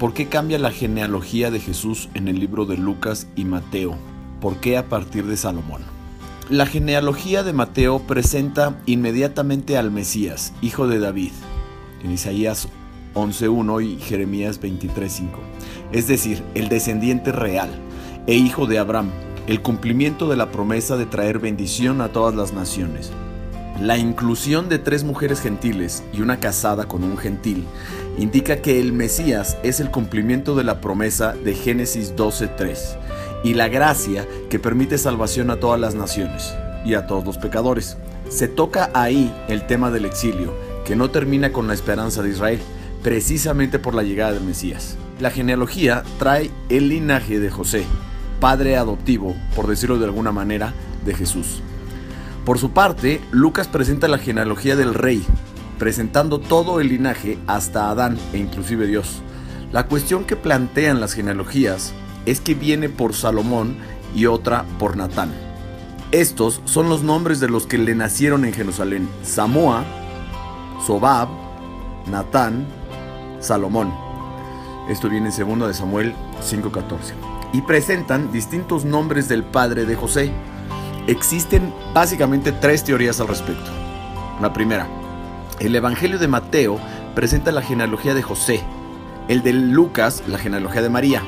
¿por 0.00 0.14
qué 0.14 0.30
cambia 0.30 0.58
la 0.58 0.70
genealogía 0.70 1.50
de 1.50 1.60
Jesús 1.60 2.08
en 2.14 2.28
el 2.28 2.40
libro 2.40 2.64
de 2.64 2.78
Lucas 2.78 3.26
y 3.36 3.44
Mateo? 3.44 3.98
¿Por 4.40 4.60
qué 4.60 4.78
a 4.78 4.86
partir 4.86 5.26
de 5.26 5.36
Salomón? 5.36 5.93
La 6.50 6.66
genealogía 6.66 7.42
de 7.42 7.54
Mateo 7.54 8.00
presenta 8.00 8.78
inmediatamente 8.84 9.78
al 9.78 9.90
Mesías, 9.90 10.52
hijo 10.60 10.86
de 10.86 10.98
David, 10.98 11.32
en 12.02 12.10
Isaías 12.10 12.68
11.1 13.14 13.82
y 13.82 13.98
Jeremías 13.98 14.60
23.5, 14.60 15.30
es 15.92 16.06
decir, 16.06 16.42
el 16.54 16.68
descendiente 16.68 17.32
real 17.32 17.70
e 18.26 18.34
hijo 18.34 18.66
de 18.66 18.78
Abraham, 18.78 19.10
el 19.46 19.62
cumplimiento 19.62 20.28
de 20.28 20.36
la 20.36 20.50
promesa 20.50 20.98
de 20.98 21.06
traer 21.06 21.38
bendición 21.38 22.02
a 22.02 22.10
todas 22.10 22.34
las 22.34 22.52
naciones. 22.52 23.10
La 23.80 23.96
inclusión 23.96 24.68
de 24.68 24.78
tres 24.78 25.02
mujeres 25.02 25.40
gentiles 25.40 26.04
y 26.12 26.20
una 26.20 26.40
casada 26.40 26.84
con 26.84 27.04
un 27.04 27.16
gentil 27.16 27.64
indica 28.18 28.58
que 28.58 28.80
el 28.80 28.92
Mesías 28.92 29.56
es 29.62 29.80
el 29.80 29.90
cumplimiento 29.90 30.54
de 30.54 30.64
la 30.64 30.82
promesa 30.82 31.32
de 31.32 31.54
Génesis 31.54 32.14
12.3 32.14 32.98
y 33.44 33.54
la 33.54 33.68
gracia 33.68 34.26
que 34.50 34.58
permite 34.58 34.98
salvación 34.98 35.50
a 35.50 35.60
todas 35.60 35.78
las 35.78 35.94
naciones 35.94 36.54
y 36.84 36.94
a 36.94 37.06
todos 37.06 37.24
los 37.24 37.38
pecadores. 37.38 37.96
Se 38.28 38.48
toca 38.48 38.90
ahí 38.94 39.32
el 39.48 39.66
tema 39.66 39.90
del 39.90 40.06
exilio, 40.06 40.52
que 40.84 40.96
no 40.96 41.10
termina 41.10 41.52
con 41.52 41.68
la 41.68 41.74
esperanza 41.74 42.22
de 42.22 42.30
Israel, 42.30 42.60
precisamente 43.02 43.78
por 43.78 43.94
la 43.94 44.02
llegada 44.02 44.32
del 44.32 44.42
Mesías. 44.42 44.96
La 45.20 45.30
genealogía 45.30 46.02
trae 46.18 46.50
el 46.70 46.88
linaje 46.88 47.38
de 47.38 47.50
José, 47.50 47.84
padre 48.40 48.76
adoptivo, 48.76 49.36
por 49.54 49.66
decirlo 49.66 49.98
de 49.98 50.06
alguna 50.06 50.32
manera, 50.32 50.72
de 51.04 51.14
Jesús. 51.14 51.60
Por 52.46 52.58
su 52.58 52.70
parte, 52.70 53.20
Lucas 53.30 53.68
presenta 53.68 54.08
la 54.08 54.18
genealogía 54.18 54.74
del 54.74 54.94
rey, 54.94 55.22
presentando 55.78 56.40
todo 56.40 56.80
el 56.80 56.88
linaje 56.88 57.38
hasta 57.46 57.90
Adán 57.90 58.18
e 58.32 58.38
inclusive 58.38 58.86
Dios. 58.86 59.22
La 59.70 59.86
cuestión 59.86 60.24
que 60.24 60.36
plantean 60.36 61.00
las 61.00 61.12
genealogías 61.12 61.92
es 62.26 62.40
que 62.40 62.54
viene 62.54 62.88
por 62.88 63.14
Salomón 63.14 63.76
y 64.14 64.26
otra 64.26 64.64
por 64.78 64.96
Natán. 64.96 65.32
Estos 66.12 66.60
son 66.64 66.88
los 66.88 67.02
nombres 67.02 67.40
de 67.40 67.48
los 67.48 67.66
que 67.66 67.78
le 67.78 67.94
nacieron 67.94 68.44
en 68.44 68.52
Jerusalén: 68.52 69.08
Samoa, 69.22 69.84
Sobab, 70.86 71.28
Natán, 72.06 72.66
Salomón. 73.40 73.92
Esto 74.88 75.08
viene 75.08 75.30
en 75.30 75.58
2 75.58 75.68
de 75.68 75.74
Samuel 75.74 76.14
5:14. 76.40 77.14
Y 77.52 77.62
presentan 77.62 78.32
distintos 78.32 78.84
nombres 78.84 79.28
del 79.28 79.44
padre 79.44 79.86
de 79.86 79.96
José. 79.96 80.30
Existen 81.06 81.72
básicamente 81.92 82.52
tres 82.52 82.84
teorías 82.84 83.20
al 83.20 83.28
respecto. 83.28 83.70
La 84.40 84.52
primera, 84.52 84.86
el 85.60 85.74
Evangelio 85.76 86.18
de 86.18 86.28
Mateo 86.28 86.78
presenta 87.14 87.52
la 87.52 87.62
genealogía 87.62 88.14
de 88.14 88.22
José, 88.22 88.60
el 89.28 89.42
de 89.42 89.52
Lucas 89.52 90.22
la 90.26 90.38
genealogía 90.38 90.82
de 90.82 90.90
María, 90.90 91.22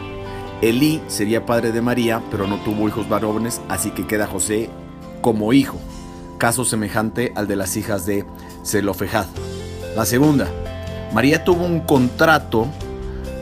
Elí 0.63 1.03
sería 1.09 1.45
padre 1.45 1.71
de 1.71 1.83
María, 1.83 2.23
pero 2.31 2.47
no 2.47 2.57
tuvo 2.57 2.89
hijos 2.89 3.09
varones, 3.09 3.61
así 3.69 3.91
que 3.91 4.07
queda 4.07 4.27
José 4.27 4.71
como 5.21 5.53
hijo, 5.53 5.79
caso 6.39 6.65
semejante 6.65 7.33
al 7.35 7.47
de 7.47 7.57
las 7.57 7.77
hijas 7.77 8.07
de 8.07 8.25
Zelofejad. 8.65 9.27
La 9.95 10.07
segunda, 10.07 10.49
María 11.13 11.45
tuvo 11.45 11.65
un 11.65 11.81
contrato 11.81 12.67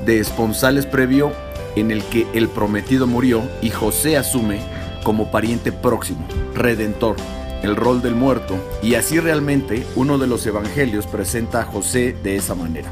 de 0.04 0.18
esponsales 0.18 0.86
previo 0.86 1.32
en 1.76 1.90
el 1.90 2.02
que 2.04 2.26
el 2.34 2.48
prometido 2.48 3.06
murió 3.06 3.42
y 3.62 3.70
José 3.70 4.16
asume 4.16 4.60
como 5.04 5.30
pariente 5.30 5.70
próximo, 5.70 6.26
redentor, 6.54 7.16
el 7.62 7.76
rol 7.76 8.02
del 8.02 8.14
muerto, 8.14 8.56
y 8.82 8.94
así 8.94 9.20
realmente 9.20 9.86
uno 9.94 10.18
de 10.18 10.26
los 10.26 10.44
evangelios 10.46 11.06
presenta 11.06 11.60
a 11.60 11.64
José 11.64 12.16
de 12.22 12.36
esa 12.36 12.54
manera. 12.54 12.90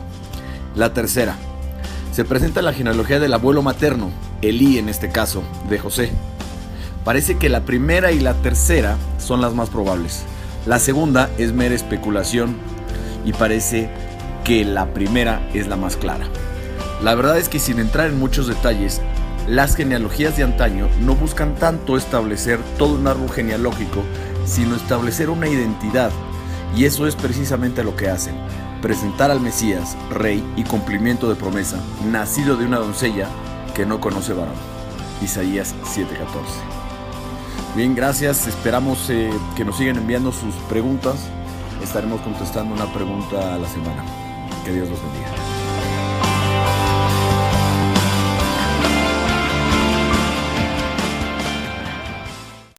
La 0.74 0.94
tercera, 0.94 1.36
se 2.12 2.26
presenta 2.26 2.60
la 2.60 2.74
genealogía 2.74 3.18
del 3.18 3.32
abuelo 3.32 3.62
materno, 3.62 4.10
Elí 4.42 4.76
en 4.76 4.90
este 4.90 5.08
caso, 5.08 5.42
de 5.70 5.78
José. 5.78 6.10
Parece 7.04 7.38
que 7.38 7.48
la 7.48 7.62
primera 7.62 8.12
y 8.12 8.20
la 8.20 8.34
tercera 8.34 8.98
son 9.18 9.40
las 9.40 9.54
más 9.54 9.70
probables. 9.70 10.22
La 10.66 10.78
segunda 10.78 11.30
es 11.38 11.54
mera 11.54 11.74
especulación 11.74 12.56
y 13.24 13.32
parece 13.32 13.88
que 14.44 14.64
la 14.66 14.92
primera 14.92 15.48
es 15.54 15.68
la 15.68 15.76
más 15.76 15.96
clara. 15.96 16.26
La 17.02 17.14
verdad 17.14 17.38
es 17.38 17.48
que 17.48 17.58
sin 17.58 17.78
entrar 17.78 18.10
en 18.10 18.18
muchos 18.18 18.46
detalles, 18.46 19.00
las 19.48 19.74
genealogías 19.74 20.36
de 20.36 20.42
antaño 20.44 20.88
no 21.00 21.14
buscan 21.14 21.54
tanto 21.54 21.96
establecer 21.96 22.60
todo 22.76 22.94
un 22.94 23.06
árbol 23.06 23.30
genealógico, 23.30 24.02
sino 24.44 24.76
establecer 24.76 25.30
una 25.30 25.48
identidad. 25.48 26.10
Y 26.76 26.84
eso 26.84 27.06
es 27.06 27.16
precisamente 27.16 27.82
lo 27.82 27.96
que 27.96 28.08
hacen 28.08 28.34
presentar 28.82 29.30
al 29.30 29.40
Mesías, 29.40 29.96
rey 30.10 30.44
y 30.56 30.64
cumplimiento 30.64 31.28
de 31.28 31.36
promesa, 31.36 31.80
nacido 32.04 32.56
de 32.56 32.66
una 32.66 32.78
doncella 32.78 33.28
que 33.74 33.86
no 33.86 34.00
conoce 34.00 34.34
varón. 34.34 34.56
Isaías 35.22 35.74
7:14. 35.84 36.82
Bien, 37.74 37.94
gracias. 37.94 38.46
Esperamos 38.46 39.08
eh, 39.08 39.30
que 39.56 39.64
nos 39.64 39.78
sigan 39.78 39.96
enviando 39.96 40.32
sus 40.32 40.54
preguntas. 40.68 41.28
Estaremos 41.82 42.20
contestando 42.20 42.74
una 42.74 42.92
pregunta 42.92 43.54
a 43.54 43.58
la 43.58 43.68
semana. 43.68 44.04
Que 44.64 44.72
Dios 44.72 44.90
los 44.90 45.00
bendiga. 45.00 45.41